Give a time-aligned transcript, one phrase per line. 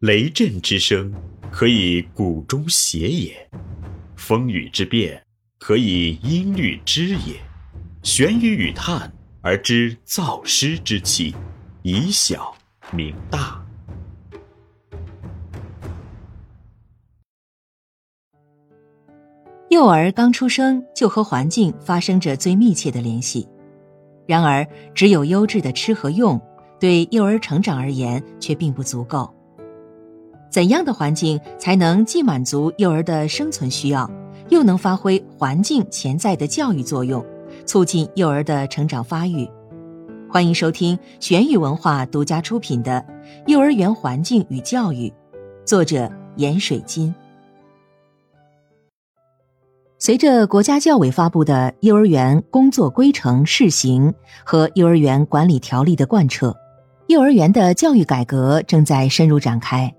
[0.00, 1.10] 雷震之声，
[1.50, 3.32] 可以鼓中谐也；
[4.14, 5.24] 风雨之变，
[5.58, 7.40] 可以音律之也。
[8.02, 11.34] 玄于语叹而知造湿之气，
[11.80, 12.54] 以小
[12.92, 13.64] 明大。
[19.70, 23.48] 幼儿刚出生就和环境发生着最密切的联系，
[24.26, 26.38] 然而只有优质的吃和用，
[26.78, 29.32] 对幼儿成长而言却并不足够。
[30.56, 34.10] 怎样的环境才能既满足幼儿的生存需要，
[34.48, 37.22] 又能发挥环境潜在的教育作用，
[37.66, 39.46] 促进幼儿的成长发育？
[40.30, 43.04] 欢迎收听玄宇文化独家出品的
[43.52, 45.10] 《幼儿园环境与教育》，
[45.66, 47.14] 作者严水金。
[49.98, 54.10] 随着国家教委发布的《幼儿园工作规程试行》
[54.42, 56.56] 和《幼儿园管理条例》的贯彻，
[57.08, 59.94] 幼儿园的教育改革正在深入展开。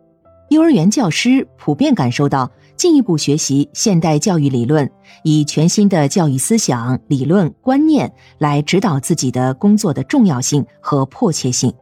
[0.50, 4.90] 幼儿园教师普遍感受到，进一步学习现代教育理论，
[5.24, 11.74] 以全新的教育思想、理论观念来指导自己的工作的重要性和迫切性，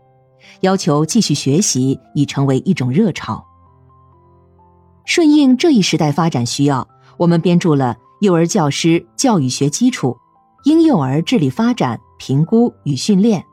[0.62, 3.46] 要求继续学习已成为一种热潮。
[5.06, 6.88] 顺应这一时代发展需要，
[7.18, 10.10] 我们编著了《幼儿教师教育学基础》
[10.64, 13.42] 《婴幼儿智力发展评估与训练》《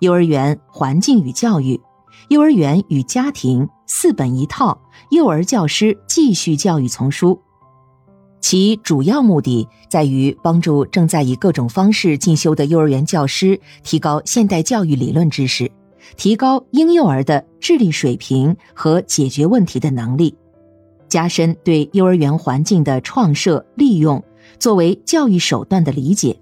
[0.00, 1.76] 幼儿园环境与教育》
[2.28, 3.66] 《幼儿园与家庭》。
[3.92, 7.36] 四本一套幼儿教师继续教育丛书，
[8.40, 15.68] 其主要目的在于帮助正在以各种方式进修的幼儿园教师提高现代教育理论知识，
[16.16, 20.36] 提高婴幼儿的智力水平和解决问题的能力，
[21.08, 24.22] 加深对幼儿园环境的创设利用
[24.60, 26.40] 作为教育手段的理解，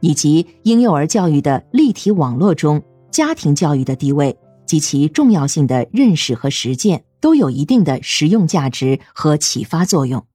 [0.00, 4.36] 以及婴幼儿教育的立体网络中家庭教育的地位。
[4.66, 10.26] 及其重要性的认识和实践都有一定的实用价值和启发作用，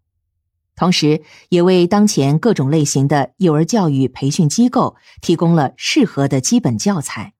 [0.75, 7.33] 同时也为当前各种类型的幼儿教育培训机构提供了适合的基本教材。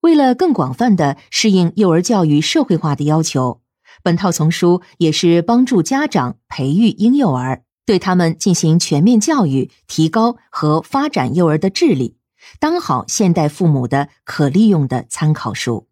[0.00, 3.60] 为了更广泛的适应幼儿教育社会化的要求，
[4.02, 12.16] 本套丛书也是帮助家长培育婴幼儿，对他们进行全面教育，提高和发展幼儿的智力。
[12.58, 15.88] 当好现代父母的可利用的参考书。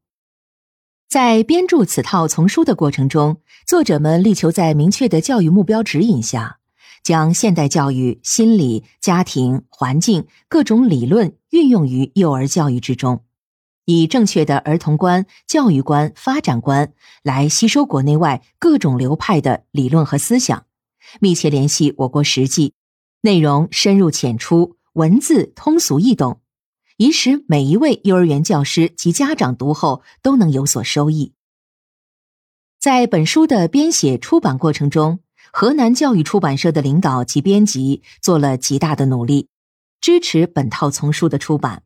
[1.08, 6.58] 在编著此套丛书的过程中，作者们力求在明确的教育目标指引下，
[7.02, 13.24] 将现代教育、心理、家庭、环境各种理论运用于幼儿教育之中，
[13.86, 16.92] 以正确的儿童观、教育观、发展观
[17.22, 20.66] 来吸收国内外各种流派的理论和思想，
[21.20, 22.74] 密切联系我国实际，
[23.22, 26.40] 内容深入浅出，文字通俗易懂。
[26.96, 31.32] 以使每一位幼儿园教师及家长读后都能有所收益。
[32.80, 35.20] 在本书的编写出版过程中，
[35.52, 39.48] 河南教育出版社的领导及编辑做了极大的努力，
[40.00, 41.84] 支持本套丛书的出版。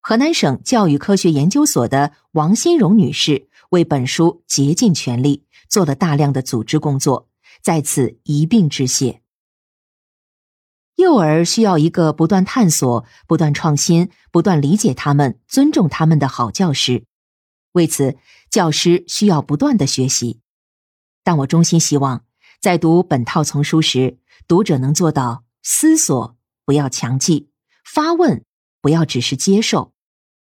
[0.00, 7.28] 河南省教育科学研究所的王新荣女士为本书竭尽全力，做了大量的组织工作，
[7.62, 9.22] 在此一并致谢。
[10.98, 17.04] 幼儿需要一个不断探索、不断创新、不断理解他们、尊重他们的好教师。
[17.70, 18.18] 为此，
[18.50, 20.40] 教师需要不断的学习。
[21.22, 22.24] 但我衷心希望，
[22.60, 27.46] 在读本套丛书时，读者能做到思索，不要强记；
[27.84, 28.44] 发问，
[28.80, 29.92] 不要只是接受。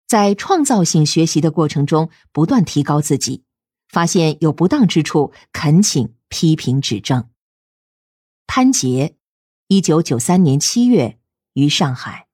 [0.08, 3.44] 在创造性学习的过程中，不断提高自己，
[3.90, 7.30] 发现有不当之处，恳请批评指正。
[8.48, 9.19] 潘杰。
[9.72, 11.20] 一九九三年七月，
[11.54, 12.29] 于上海。